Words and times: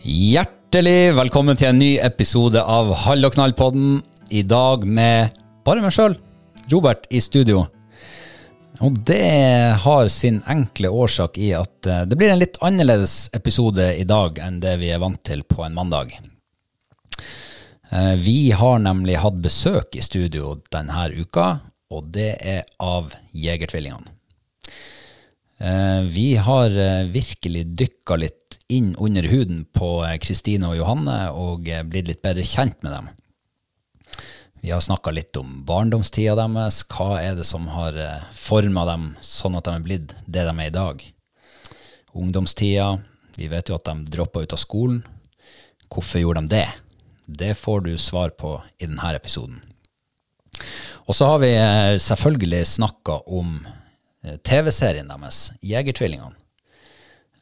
Hjertelig 0.00 1.12
velkommen 1.12 1.58
til 1.60 1.68
en 1.68 1.78
ny 1.80 1.90
episode 2.00 2.56
av 2.56 2.88
Hall 3.02 3.26
og 3.28 3.34
knall-podden. 3.34 3.98
I 4.32 4.40
dag 4.48 4.86
med 4.88 5.34
bare 5.66 5.82
meg 5.84 5.92
sjøl, 5.92 6.14
Robert, 6.72 7.04
i 7.12 7.20
studio. 7.20 7.66
Og 8.80 8.96
det 9.04 9.76
har 9.84 10.08
sin 10.08 10.38
enkle 10.48 10.88
årsak 10.88 11.36
i 11.36 11.50
at 11.52 11.84
eh, 11.84 12.06
det 12.08 12.16
blir 12.16 12.32
en 12.32 12.40
litt 12.40 12.56
annerledes 12.64 13.28
episode 13.36 13.90
i 14.00 14.06
dag 14.08 14.40
enn 14.40 14.56
det 14.62 14.78
vi 14.80 14.88
er 14.94 15.02
vant 15.02 15.20
til 15.26 15.42
på 15.44 15.66
en 15.66 15.76
mandag. 15.76 16.14
Eh, 17.92 18.14
Vi 18.24 18.52
har 18.56 18.80
nemlig 18.80 19.20
hatt 19.20 19.36
besøk 19.44 20.00
i 20.00 20.06
studio 20.06 20.54
denne 20.72 21.10
uka, 21.12 21.58
og 21.92 22.08
det 22.16 22.38
er 22.40 22.64
av 22.80 23.12
Jegertvillingene. 23.36 24.08
Eh, 25.60 26.00
Vi 26.08 26.30
har 26.40 26.72
virkelig 27.12 27.66
dykka 27.76 28.16
litt 28.16 28.49
inn 28.70 28.92
under 28.98 29.26
huden 29.30 29.64
på 29.76 29.90
eh, 30.06 30.16
Kristine 30.22 30.70
og 30.70 30.78
Johanne 30.78 31.16
og 31.34 31.68
eh, 31.68 31.84
blitt 31.86 32.10
litt 32.10 32.22
bedre 32.24 32.46
kjent 32.46 32.80
med 32.86 32.94
dem. 32.96 33.10
Vi 34.60 34.72
har 34.74 34.82
snakka 34.84 35.12
litt 35.16 35.36
om 35.40 35.62
barndomstida 35.68 36.34
deres, 36.36 36.82
hva 36.92 37.14
er 37.22 37.38
det 37.38 37.46
som 37.48 37.70
har 37.72 37.96
forma 38.36 38.84
dem 38.88 39.06
sånn 39.24 39.56
at 39.56 39.64
de 39.64 39.72
er 39.72 39.86
blitt 39.86 40.12
det 40.26 40.44
de 40.44 40.52
er 40.52 40.68
i 40.68 40.74
dag. 40.74 41.00
Ungdomstida, 42.12 42.98
vi 43.38 43.48
vet 43.48 43.70
jo 43.70 43.78
at 43.78 43.88
de 43.88 44.12
droppa 44.12 44.42
ut 44.44 44.52
av 44.52 44.60
skolen. 44.60 45.00
Hvorfor 45.88 46.20
gjorde 46.20 46.42
de 46.44 46.54
det? 46.58 46.68
Det 47.26 47.54
får 47.56 47.86
du 47.86 47.94
svar 47.98 48.34
på 48.36 48.58
i 48.78 48.86
denne 48.86 49.14
episoden. 49.16 49.62
Og 51.06 51.16
så 51.16 51.26
har 51.26 51.40
vi 51.42 51.50
eh, 51.56 51.96
selvfølgelig 51.98 52.66
snakka 52.66 53.20
om 53.26 53.56
eh, 54.24 54.36
TV-serien 54.46 55.08
deres, 55.10 55.50
Jegertvillingene. 55.62 56.36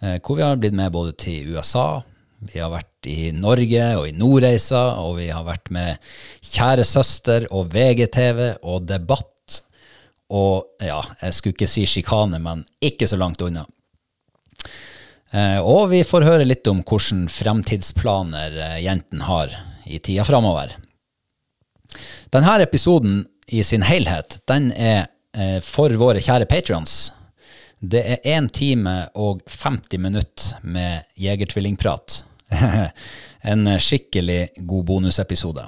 Eh, 0.02 0.18
Hvor 0.22 0.36
vi 0.36 0.42
har 0.42 0.56
blitt 0.56 0.76
med 0.76 0.92
både 0.94 1.12
til 1.18 1.54
USA, 1.54 2.02
vi 2.38 2.60
har 2.60 2.70
vært 2.70 3.08
i 3.10 3.32
Norge 3.34 3.86
og 3.98 4.04
i 4.06 4.14
Nordreisa, 4.14 4.82
og 5.02 5.16
vi 5.18 5.26
har 5.34 5.46
vært 5.46 5.72
med 5.74 5.98
Kjære 6.44 6.84
søster 6.86 7.48
og 7.50 7.72
VGTV 7.72 8.60
og 8.62 8.86
Debatt. 8.86 9.58
Og 10.30 10.68
ja, 10.84 11.00
jeg 11.22 11.34
skulle 11.34 11.56
ikke 11.56 11.70
si 11.70 11.86
sjikane, 11.88 12.38
men 12.38 12.62
ikke 12.84 13.08
så 13.10 13.18
langt 13.18 13.42
unna. 13.42 13.64
Eh, 15.32 15.58
Og 15.58 15.90
vi 15.90 16.04
får 16.06 16.24
høre 16.28 16.46
litt 16.46 16.66
om 16.70 16.84
hvilke 16.84 17.26
fremtidsplaner 17.32 18.54
eh, 18.54 18.78
jentene 18.84 19.24
har 19.26 19.58
i 19.88 19.98
tida 19.98 20.24
framover. 20.24 20.76
Denne 22.30 22.60
episoden 22.62 23.24
i 23.48 23.62
sin 23.64 23.82
helhet, 23.82 24.42
den 24.46 24.70
er 24.72 25.08
for 25.64 25.92
våre 25.96 26.20
kjære 26.20 26.48
patrions. 26.50 27.12
Det 27.78 28.00
er 28.02 28.24
1 28.38 28.48
time 28.52 28.94
og 29.14 29.44
50 29.46 29.98
minutter 30.02 30.62
med 30.62 31.06
jegertvillingprat. 31.14 32.24
en 33.52 33.68
skikkelig 33.78 34.48
god 34.56 34.84
bonusepisode. 34.88 35.66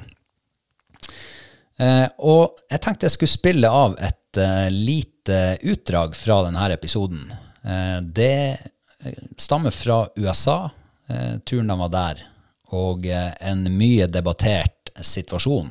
Eh, 1.81 2.07
og 2.19 2.59
jeg 2.71 2.83
tenkte 2.83 3.07
jeg 3.07 3.15
skulle 3.15 3.33
spille 3.33 3.71
av 3.71 3.95
et 4.03 4.41
eh, 4.41 4.67
lite 4.73 5.41
utdrag 5.71 6.17
fra 6.19 6.43
denne 6.49 6.67
episoden. 6.75 7.23
Eh, 7.63 7.99
det 8.03 8.59
stammer 9.37 9.71
fra 9.71 10.09
USA, 10.17 10.71
eh, 11.09 11.39
turen 11.39 11.69
de 11.69 11.79
var 11.79 11.89
der, 11.95 12.25
og 12.77 13.07
eh, 13.07 13.33
en 13.41 13.65
mye 13.77 14.07
debattert 14.07 14.91
situasjon 15.01 15.71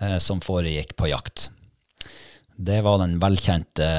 eh, 0.00 0.18
som 0.18 0.42
foregikk 0.42 0.96
på 0.96 1.10
jakt. 1.12 1.50
Det 2.56 2.80
var 2.82 2.98
den 2.98 3.18
velkjente 3.22 3.90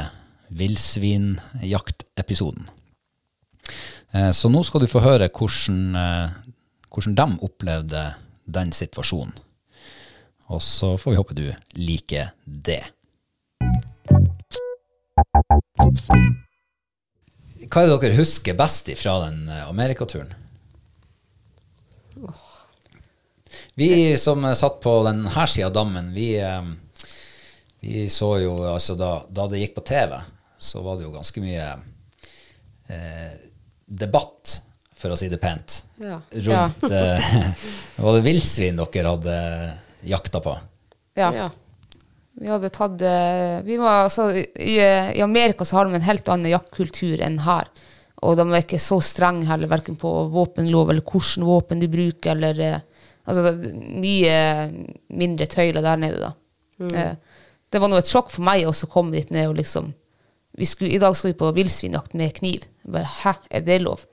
villsvinjaktepisoden. 0.49 2.69
Eh, 4.11 4.31
Så 4.31 4.49
nå 4.49 4.63
skal 4.65 4.81
du 4.81 4.87
få 4.89 4.99
høre 5.03 5.29
hvordan, 5.29 5.95
eh, 5.95 6.29
hvordan 6.89 7.15
de 7.15 7.37
opplevde 7.45 8.15
den 8.45 8.71
situasjonen. 8.71 9.33
Og 10.49 10.61
så 10.65 10.97
får 10.97 11.11
vi 11.11 11.17
håpe 11.17 11.33
du 11.37 11.55
liker 11.77 12.31
det. 12.45 12.83
Hva 17.69 17.83
er 17.83 17.87
det 17.91 17.99
dere 18.01 18.17
husker 18.17 18.57
best 18.57 18.89
fra 18.97 19.19
den 19.27 19.49
eh, 19.49 19.69
Amerikaturen? 19.69 20.33
Vi 23.79 24.17
som 24.17 24.43
satt 24.55 24.81
på 24.81 25.03
denne 25.05 25.47
sida 25.47 25.67
av 25.69 25.73
dammen, 25.73 26.13
vi, 26.13 26.33
vi 27.79 28.09
så 28.11 28.39
jo 28.41 28.57
altså 28.73 28.95
da, 28.99 29.23
da 29.29 29.45
det 29.47 29.59
gikk 29.61 29.75
på 29.77 29.81
TV, 29.87 30.17
så 30.59 30.81
var 30.83 30.97
det 30.99 31.05
jo 31.07 31.13
ganske 31.15 31.41
mye 31.43 31.67
eh, 32.91 33.37
debatt, 33.85 34.57
for 34.99 35.13
å 35.13 35.17
si 35.17 35.29
det 35.31 35.39
pent, 35.39 35.77
Ja. 36.03 36.17
rundt 36.29 36.83
eh, 36.91 37.29
Var 38.03 38.17
det 38.17 38.25
villsvin 38.25 38.79
dere 38.81 39.13
hadde 39.13 39.37
jakta 40.11 40.41
på? 40.43 40.57
Ja. 41.19 41.29
Ja. 41.35 41.49
Vi 42.39 42.47
hadde 42.47 42.69
tatt 42.71 43.01
eh, 43.03 43.59
vi 43.67 43.77
var, 43.79 44.05
altså, 44.07 44.29
i, 44.35 44.75
I 44.79 45.21
Amerika 45.23 45.65
så 45.67 45.79
har 45.79 45.87
de 45.89 45.95
en 45.97 46.05
helt 46.07 46.27
annen 46.31 46.51
jaktkultur 46.51 47.19
enn 47.23 47.39
her. 47.47 47.67
Og 48.23 48.35
de 48.35 48.43
er 48.51 48.63
ikke 48.65 48.79
så 48.83 48.97
strenge 49.03 49.47
heller, 49.47 49.71
verken 49.71 49.95
på 49.99 50.11
våpenlov 50.33 50.91
eller 50.91 51.03
hvilke 51.07 51.47
våpen 51.47 51.79
de 51.83 51.87
bruker. 51.91 52.31
eller... 52.35 52.59
eh, 52.59 52.79
altså, 53.29 53.53
mye 54.03 54.35
mindre 55.15 55.47
tøyler 55.51 55.83
der 55.85 55.99
nede, 56.03 56.19
da. 56.27 56.33
Eh, 56.91 57.15
det 57.71 57.79
var 57.83 57.91
noe 57.91 57.99
et 58.03 58.09
sjokk 58.11 58.31
for 58.33 58.43
meg 58.47 58.63
også 58.67 58.87
å 58.87 58.91
komme 58.91 59.15
dit 59.15 59.31
ned 59.35 59.47
og 59.51 59.59
liksom 59.59 59.91
skulle, 60.65 60.91
I 60.91 60.99
dag 61.01 61.15
skal 61.15 61.31
vi 61.33 61.37
på 61.39 61.51
villsvinjakt 61.55 62.13
med 62.19 62.33
kniv. 62.35 62.65
Jeg 62.83 62.91
bare, 62.93 63.09
Hæ, 63.23 63.33
er 63.49 63.65
det 63.67 63.81
lov? 63.81 64.05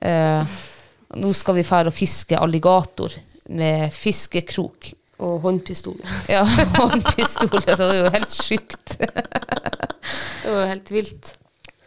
Eh, 0.00 0.56
nå 1.18 1.32
skal 1.34 1.54
vi 1.58 1.66
fære 1.66 1.90
og 1.90 1.94
fiske 1.96 2.38
alligator 2.38 3.12
med 3.48 3.92
fiskekrok. 3.92 4.92
Og 5.18 5.40
håndpistol. 5.42 5.98
Ja, 6.34 6.44
håndpistol. 6.78 7.60
Det 7.66 7.78
var 7.78 7.94
jo 7.98 8.10
helt 8.14 8.34
sjukt. 8.34 8.98
Det 10.42 10.52
var 10.54 10.62
jo 10.62 10.68
helt 10.70 10.90
vilt. 10.94 11.32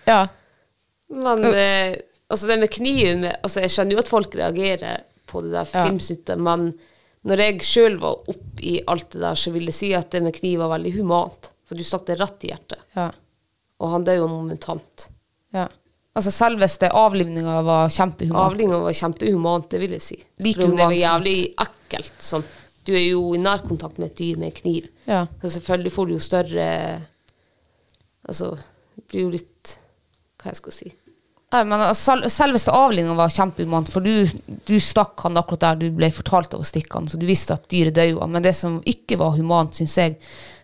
Ja. 0.06 0.26
Men 1.12 1.46
eh, 1.50 1.96
altså 2.32 2.48
det 2.50 2.58
med 2.62 2.72
kniven 2.72 3.26
altså 3.30 3.62
Jeg 3.64 3.72
skjønner 3.74 3.96
jo 3.98 4.02
at 4.04 4.10
folk 4.12 4.36
reagerer 4.38 5.02
på 5.30 5.42
det 5.44 5.52
der 5.56 5.72
Ja. 5.74 6.36
men 6.38 6.72
når 7.24 7.38
jeg 7.44 7.62
sjøl 7.68 7.98
var 8.02 8.30
oppi 8.32 8.80
alt 8.90 9.12
det 9.14 9.22
der, 9.22 9.36
så 9.38 9.52
vil 9.54 9.68
jeg 9.70 9.76
si 9.78 9.90
at 9.94 10.10
det 10.12 10.24
med 10.26 10.34
kniv 10.34 10.60
var 10.64 10.72
veldig 10.74 10.94
humant. 10.96 11.52
For 11.70 11.78
du 11.78 11.84
stakk 11.86 12.08
det 12.08 12.16
rett 12.20 12.46
i 12.48 12.50
hjertet. 12.50 12.80
ja. 12.98 13.12
Og 13.82 13.94
han 13.96 14.06
døde 14.08 14.22
jo 14.24 14.32
momentant. 14.32 15.10
ja. 15.58 15.68
Altså 16.12 16.28
selveste 16.36 16.90
avlivninga 16.92 17.62
var 17.64 17.88
kjempehumant. 17.88 18.52
Avlivninga 18.52 18.82
var 18.84 18.96
kjempehumant, 19.00 19.70
det 19.72 19.80
vil 19.80 19.94
jeg 19.96 20.04
si. 20.04 20.18
Like 20.44 20.60
For 20.60 20.74
det 20.76 20.84
var 20.90 20.96
jævlig 20.98 21.36
ekkelt. 21.64 22.18
Sånn. 22.20 22.44
Du 22.84 22.92
er 22.92 23.06
jo 23.06 23.22
i 23.32 23.40
nærkontakt 23.40 24.02
med 24.02 24.10
et 24.10 24.18
dyr 24.20 24.42
med 24.42 24.52
kniv. 24.58 24.90
Ja. 25.08 25.22
Så 25.40 25.54
selvfølgelig 25.56 25.94
får 25.96 26.10
du 26.10 26.14
jo 26.18 26.26
større 26.26 26.68
Altså, 28.28 28.52
det 28.98 29.06
blir 29.08 29.24
jo 29.24 29.32
litt 29.34 29.78
Hva 30.42 30.52
jeg 30.52 30.60
skal 30.60 30.76
si. 30.76 30.92
Nei, 31.52 31.64
men 31.68 31.80
altså, 31.80 32.12
sel 32.12 32.28
selveste 32.32 32.76
avlinga 32.76 33.16
var 33.16 33.32
kjempehumant, 33.32 33.90
for 33.92 34.04
du, 34.04 34.28
du 34.68 34.78
stakk 34.84 35.20
han 35.26 35.40
akkurat 35.40 35.64
der 35.64 35.80
du 35.82 35.90
ble 35.96 36.12
fortalt 36.16 36.54
av 36.56 36.64
å 36.64 36.68
stikke 36.68 37.00
han, 37.00 37.10
så 37.12 37.20
du 37.20 37.26
visste 37.28 37.56
at 37.56 37.68
dyret 37.72 37.96
døde. 37.98 38.28
Men 38.32 38.44
det 38.44 38.54
som 38.56 38.82
ikke 38.88 39.18
var 39.20 39.36
humant, 39.40 39.76
syns 39.76 39.98
jeg, 40.00 40.20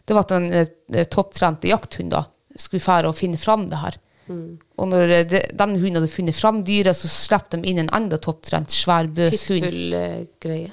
det 0.08 0.16
var 0.16 0.24
at 0.28 0.36
den 0.36 0.48
eh, 0.56 1.08
topptrente 1.12 1.68
jakthunden 1.72 2.28
skulle 2.60 2.84
fære 2.84 3.10
og 3.10 3.18
finne 3.18 3.40
fram 3.42 3.68
det 3.72 3.82
her. 3.82 3.98
Og 4.28 4.90
når 4.92 5.12
eh, 5.16 5.26
de, 5.30 5.42
den 5.56 5.76
hunden 5.80 6.00
hadde 6.02 6.12
funnet 6.12 6.36
fram 6.36 6.60
dyret, 6.68 6.98
så 7.00 7.10
slapp 7.12 7.50
de 7.54 7.62
inn 7.70 7.80
en 7.82 7.92
enda 7.96 8.20
topptrent, 8.22 8.74
svær, 8.74 9.08
bøs 9.08 9.46
hund. 9.54 9.96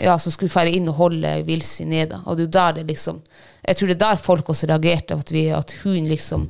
Ja, 0.02 0.16
som 0.18 0.34
skulle 0.34 0.52
fære 0.52 0.74
inn 0.74 0.90
og 0.90 0.98
holde 0.98 1.36
villsvin 1.46 1.92
nede. 1.94 2.18
Og 2.24 2.36
det 2.36 2.44
er 2.44 2.48
jo 2.48 2.54
der 2.58 2.78
det 2.80 2.86
liksom 2.90 3.22
Jeg 3.64 3.76
tror 3.76 3.88
det 3.88 3.94
er 3.96 4.02
der 4.02 4.20
folk 4.20 4.48
også 4.52 4.68
reagerte, 4.68 5.14
at, 5.14 5.32
vi, 5.32 5.46
at 5.54 5.72
hun 5.84 6.10
liksom 6.10 6.48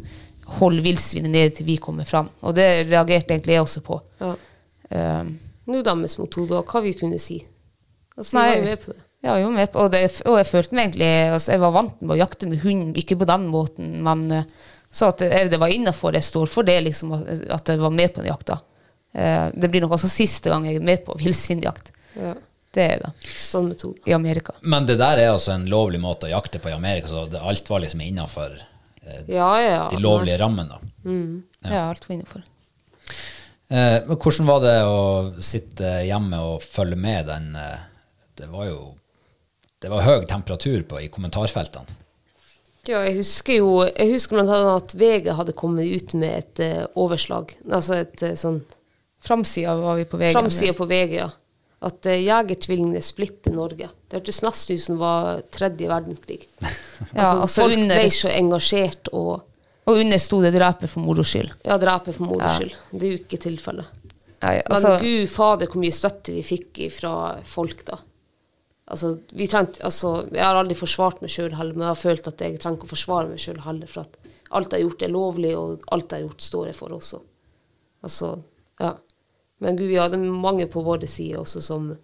holder 0.58 0.82
villsvinet 0.82 1.30
nede 1.30 1.54
til 1.54 1.66
vi 1.68 1.76
kommer 1.76 2.04
fram. 2.08 2.30
Og 2.42 2.56
det 2.56 2.88
reagerte 2.88 3.34
egentlig 3.34 3.54
jeg 3.54 3.62
også 3.62 3.80
på. 3.84 4.00
Ja. 4.20 4.34
Um, 5.20 5.38
Nå 5.70 5.80
deres 5.80 6.18
metode, 6.18 6.58
og 6.58 6.68
hva 6.68 6.82
vi 6.84 6.92
kunne 6.98 7.18
si. 7.22 7.38
Altså, 8.16 8.36
Nei. 8.36 8.48
var 8.58 8.66
med 8.66 8.82
på 8.82 8.92
det. 8.92 9.00
ja, 9.24 9.36
jeg 9.38 9.46
var 9.46 9.54
med 9.54 9.70
på, 9.72 9.78
og, 9.78 9.92
det, 9.92 10.02
og 10.26 10.36
jeg 10.38 10.46
følte 10.46 10.76
meg 10.76 10.84
egentlig 10.84 11.08
altså, 11.08 11.52
Jeg 11.54 11.62
var 11.62 11.72
vant 11.74 12.02
med 12.02 12.14
å 12.14 12.18
jakte 12.20 12.50
med 12.50 12.60
hund, 12.62 12.98
ikke 13.00 13.16
på 13.22 13.26
den 13.30 13.46
måten, 13.50 13.94
men 14.04 14.26
eh, 14.30 14.44
så 14.94 15.10
at 15.10 15.18
det, 15.24 15.48
det 15.50 15.58
var 15.58 15.72
innafor. 15.74 16.14
Jeg 16.14 16.22
stor 16.22 16.46
for 16.50 16.66
det, 16.66 16.76
liksom, 16.86 17.12
at, 17.18 17.68
jeg 17.68 17.82
var 17.82 17.90
med 17.90 18.12
på 18.14 18.22
den 18.22 18.30
jakta. 18.30 18.60
Eh, 19.14 19.48
det 19.54 19.70
blir 19.72 19.82
nok 19.82 19.96
også 19.96 20.10
siste 20.12 20.52
gang 20.52 20.68
jeg 20.68 20.78
er 20.78 20.86
med 20.86 21.02
på 21.06 21.16
villsvinjakt. 21.18 21.90
Ja. 22.14 22.34
Det 22.74 22.84
er 22.92 23.02
det. 23.02 23.10
Sånn 23.38 23.68
metode. 23.70 23.98
I 24.06 24.14
Amerika. 24.14 24.54
Men 24.62 24.86
det 24.86 24.96
der 25.02 25.20
er 25.22 25.32
altså 25.32 25.52
en 25.54 25.66
lovlig 25.70 26.00
måte 26.02 26.26
å 26.26 26.32
jakte 26.32 26.62
på 26.62 26.70
i 26.70 26.74
Amerika, 26.74 27.10
så 27.10 27.26
det, 27.30 27.42
alt 27.42 27.70
var 27.70 27.82
liksom 27.82 28.02
innafor 28.06 28.54
eh, 28.54 29.20
Ja, 29.34 29.50
ja. 29.62 29.82
de 29.90 30.02
lovlige 30.02 30.38
rammene. 30.42 30.78
da. 30.78 31.70
Ja, 31.70 31.88
alt 31.90 32.08
var 32.08 32.14
innafor. 32.14 32.46
Eh, 33.68 33.98
men 34.06 34.14
hvordan 34.18 34.46
var 34.50 34.62
det 34.62 34.76
å 34.86 34.98
sitte 35.42 35.96
hjemme 36.06 36.42
og 36.52 36.62
følge 36.62 36.98
med 37.00 37.30
den 37.30 37.54
eh, 37.56 37.86
Det 38.38 38.50
var 38.50 38.68
jo 38.68 38.78
det 39.84 39.90
var 39.92 40.06
høy 40.06 40.22
temperatur 40.24 40.80
på 40.88 41.02
i 41.02 41.10
kommentarfeltene. 41.12 41.98
Ja, 42.88 43.00
jeg 43.06 43.16
husker 43.18 43.56
jo 43.60 43.68
Jeg 43.86 44.10
husker 44.12 44.36
blant 44.36 44.50
annet 44.52 44.82
at 44.82 44.94
VG 45.00 45.30
hadde 45.38 45.54
kommet 45.56 45.88
ut 45.88 46.14
med 46.20 46.34
et 46.42 46.60
uh, 46.64 46.84
overslag. 47.00 47.54
Altså 47.70 48.00
et 48.02 48.22
uh, 48.22 48.34
sånn 48.38 48.60
Framsida 49.24 49.72
var 49.80 49.96
vi 49.96 50.04
på 50.04 50.18
VG. 50.20 50.34
Framsida 50.36 50.74
på 50.76 50.84
VG, 50.90 51.14
ja. 51.16 51.30
At 51.84 52.06
uh, 52.10 52.12
jegertvillingene 52.20 53.00
splitter 53.04 53.54
Norge. 53.56 53.88
Det 54.08 54.18
hørtes 54.18 54.42
nesten 54.44 54.76
ut 54.76 54.84
som 54.84 54.98
var 55.00 55.40
tredje 55.54 55.88
verdenskrig. 55.90 56.44
Ja, 57.14 57.20
altså, 57.20 57.40
altså 57.42 57.60
folk 57.64 57.74
under- 57.78 57.98
ble 58.00 58.10
så 58.14 58.30
engasjert 58.30 59.08
og 59.12 59.32
Og 59.84 59.98
under 60.00 60.18
sto 60.22 60.38
det 60.40 60.54
'drepet 60.54 60.88
for 60.88 61.00
moro 61.04 61.20
skyld'. 61.26 61.56
ja, 61.64 61.76
drepe 61.76 62.12
for 62.12 62.24
moro 62.24 62.46
skyld. 62.54 62.72
Det 62.92 63.02
er 63.02 63.10
jo 63.12 63.18
ikke 63.18 63.40
tilfellet. 63.42 63.84
Ja, 64.40 64.48
Men 64.48 64.62
altså, 64.76 64.98
gud 65.00 65.28
fader, 65.28 65.66
hvor 65.66 65.80
mye 65.82 65.92
støtte 65.92 66.32
vi 66.32 66.42
fikk 66.42 66.80
fra 66.92 67.40
folk 67.44 67.84
da. 67.84 67.98
Altså, 68.84 69.14
trengte, 69.32 69.80
altså, 69.86 70.10
jeg 70.28 70.44
har 70.44 70.58
aldri 70.60 70.76
forsvart 70.76 71.22
meg 71.24 71.32
sjøl 71.32 71.54
heller, 71.56 71.72
men 71.72 71.86
jeg 71.86 71.94
har 71.94 72.00
følt 72.02 72.26
at 72.28 72.42
jeg 72.44 72.58
trenger 72.60 72.76
ikke 72.78 72.90
å 72.90 72.92
forsvare 72.92 73.30
meg 73.30 73.40
sjøl 73.40 73.62
heller. 73.64 73.88
For 73.88 74.04
at 74.04 74.18
alt 74.54 74.74
jeg 74.74 74.82
har 74.82 74.84
gjort, 74.84 75.04
er 75.06 75.14
lovlig, 75.14 75.52
og 75.56 75.86
alt 75.94 76.12
jeg 76.12 76.20
har 76.20 76.26
gjort, 76.26 76.44
står 76.44 76.68
jeg 76.68 76.76
for 76.78 76.96
også. 76.98 77.20
Altså, 78.04 78.34
ja. 78.82 78.92
Men 79.64 79.78
gud, 79.78 79.88
vi 79.88 80.00
hadde 80.00 80.20
mange 80.20 80.66
på 80.68 80.82
vår 80.84 81.06
side 81.08 81.40
også 81.40 81.62
som 81.64 81.94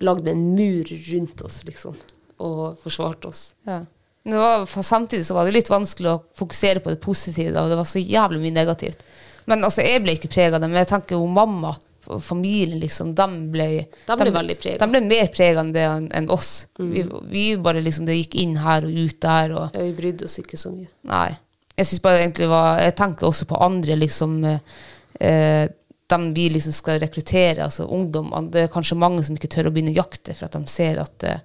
lagde 0.00 0.32
en 0.32 0.46
mur 0.56 0.88
rundt 1.10 1.44
oss, 1.44 1.60
liksom. 1.68 1.96
Og 2.44 2.80
forsvarte 2.80 3.28
oss. 3.28 3.42
ja. 3.68 3.82
var, 4.24 4.66
samtidig 4.66 5.26
så 5.26 5.36
var 5.36 5.44
det 5.48 5.56
litt 5.56 5.72
vanskelig 5.72 6.10
å 6.12 6.22
fokusere 6.36 6.80
på 6.84 6.92
det 6.92 7.00
positive, 7.04 7.52
og 7.60 7.72
det 7.72 7.78
var 7.78 7.88
så 7.88 8.00
jævlig 8.00 8.40
mye 8.44 8.56
negativt. 8.56 9.04
Men 9.46 9.64
altså, 9.64 9.84
jeg 9.84 10.00
ble 10.04 10.16
ikke 10.16 10.32
prega 10.32 10.56
av 10.56 10.64
det, 10.64 10.72
men 10.72 10.80
jeg 10.80 10.90
tenker 10.94 11.20
jo 11.20 11.28
mamma 11.28 11.76
og 12.12 12.22
familien, 12.22 12.78
liksom, 12.80 13.14
de 13.16 13.26
ble, 13.52 13.68
De 14.06 14.16
ble 14.20 14.56
preget. 14.58 14.80
De 14.82 14.88
ble 14.90 15.00
mer 15.04 15.30
prega 15.34 15.64
enn 15.64 16.10
enn 16.14 16.28
oss. 16.32 16.66
Mm. 16.78 16.92
Vi, 16.92 17.06
vi 17.32 17.46
bare 17.62 17.82
liksom, 17.84 18.06
det 18.08 18.18
gikk 18.18 18.36
inn 18.42 18.56
her 18.62 18.86
og 18.86 18.94
ut 18.94 19.18
der. 19.22 19.56
og 19.56 19.76
Ja, 19.76 19.82
vi 19.82 19.94
brydde 19.96 20.28
oss 20.28 20.38
ikke 20.42 20.60
så 20.60 20.72
mye. 20.74 20.90
Nei. 21.10 21.30
Jeg 21.76 21.90
synes 21.90 22.04
bare 22.04 22.20
egentlig 22.22 22.46
var 22.48 22.78
Jeg 22.80 22.94
tenker 22.96 23.28
også 23.28 23.44
på 23.50 23.58
andre, 23.60 23.98
liksom 24.00 24.38
eh, 24.48 24.76
eh, 25.20 25.66
Dem 26.06 26.28
vi 26.36 26.46
liksom 26.54 26.72
skal 26.72 27.00
rekruttere, 27.02 27.64
altså 27.64 27.88
ungdom. 27.90 28.30
Det 28.54 28.62
er 28.62 28.72
kanskje 28.72 28.98
mange 28.98 29.24
som 29.26 29.34
ikke 29.34 29.50
tør 29.50 29.68
å 29.68 29.74
begynne 29.74 29.90
å 29.90 29.98
jakte 29.98 30.36
for 30.38 30.46
at 30.46 30.54
de 30.54 30.70
ser 30.70 31.00
at, 31.02 31.24
eh, 31.26 31.40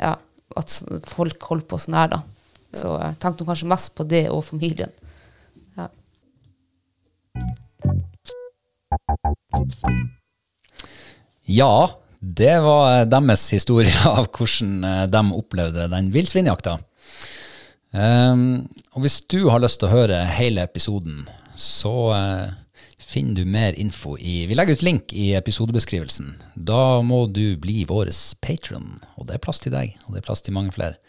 ja, 0.00 0.16
at 0.58 0.74
folk 1.06 1.46
holder 1.46 1.68
på 1.70 1.78
sånn 1.78 1.94
her, 1.94 2.10
da. 2.16 2.24
Så 2.74 2.90
jeg 2.98 3.18
tenkte 3.22 3.46
kanskje 3.46 3.68
mest 3.70 3.94
på 3.94 4.06
det 4.10 4.24
og 4.34 4.42
familien. 4.48 4.90
Ja, 11.50 11.74
det 12.20 12.56
var 12.60 13.06
deres 13.10 13.46
historie 13.54 13.94
av 14.18 14.28
hvordan 14.28 14.84
eh, 14.84 15.04
de 15.10 15.22
opplevde 15.36 15.88
den 15.92 16.10
villsvinjakta. 16.14 16.78
Um, 17.90 18.68
og 18.94 19.02
hvis 19.02 19.18
du 19.26 19.48
har 19.50 19.62
lyst 19.62 19.80
til 19.80 19.88
å 19.88 19.94
høre 19.96 20.18
hele 20.36 20.62
episoden, 20.62 21.24
så 21.58 21.94
eh, 22.14 22.52
finner 23.02 23.40
du 23.40 23.50
mer 23.50 23.74
info 23.80 24.14
i 24.14 24.44
Vi 24.46 24.54
legger 24.54 24.78
ut 24.78 24.84
link 24.86 25.14
i 25.16 25.32
episodebeskrivelsen. 25.38 26.36
Da 26.54 27.00
må 27.02 27.24
du 27.26 27.56
bli 27.58 27.82
vår 27.88 28.12
patron, 28.44 29.00
og 29.16 29.26
det 29.26 29.36
er 29.36 29.44
plass 29.44 29.62
til 29.64 29.74
deg, 29.74 29.96
og 30.06 30.14
det 30.14 30.22
er 30.22 30.28
plass 30.28 30.44
til 30.46 30.54
mange 30.54 30.76
flere. 30.76 31.00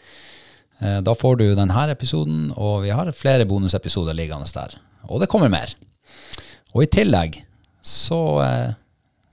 Eh, 0.80 0.98
da 1.04 1.14
får 1.14 1.38
du 1.38 1.46
denne 1.58 1.86
episoden, 1.92 2.50
og 2.56 2.82
vi 2.86 2.90
har 2.90 3.12
flere 3.14 3.46
bonusepisoder 3.46 4.16
liggende 4.18 4.50
der. 4.50 4.74
Og 5.06 5.22
det 5.22 5.30
kommer 5.30 5.52
mer. 5.52 5.76
Og 6.72 6.86
i 6.86 6.90
tillegg 6.90 7.42
så 7.82 8.20
eh, 8.42 8.70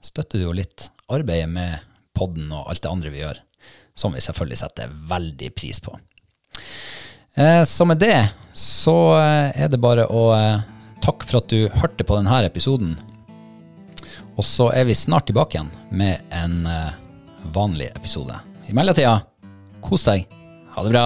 støtter 0.02 0.42
du 0.42 0.48
jo 0.48 0.56
litt 0.58 0.90
arbeidet 1.10 1.50
med 1.54 1.86
podden 2.18 2.50
og 2.52 2.68
alt 2.72 2.84
det 2.84 2.92
andre 2.92 3.14
vi 3.14 3.22
gjør, 3.22 3.40
som 3.98 4.16
vi 4.16 4.24
selvfølgelig 4.24 4.62
setter 4.64 4.96
veldig 5.10 5.52
pris 5.56 5.80
på. 5.86 5.94
Eh, 7.38 7.62
så 7.70 7.88
med 7.88 8.02
det 8.02 8.18
så 8.58 8.98
eh, 9.20 9.54
er 9.54 9.72
det 9.72 9.82
bare 9.82 10.10
å 10.10 10.26
takke 11.00 11.30
for 11.30 11.40
at 11.40 11.54
du 11.54 11.70
hørte 11.80 12.04
på 12.04 12.18
denne 12.18 12.42
episoden. 12.50 12.98
Og 14.36 14.46
så 14.48 14.70
er 14.74 14.88
vi 14.90 14.98
snart 14.98 15.30
tilbake 15.30 15.58
igjen 15.58 15.72
med 15.96 16.24
en 16.36 16.64
vanlig 17.56 17.90
episode. 17.92 18.36
I 18.68 18.76
mellomtida, 18.76 19.18
kos 19.84 20.08
deg. 20.08 20.28
Ha 20.76 20.86
det 20.86 20.94
bra. 20.96 21.06